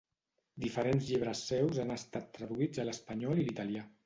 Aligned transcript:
Diferents 0.63 1.09
llibres 1.09 1.43
seus 1.51 1.83
han 1.85 1.97
estat 1.97 2.33
traduïts 2.39 2.83
a 2.83 2.89
l'espanyol 2.89 3.45
i 3.45 3.47
l'italià. 3.51 3.87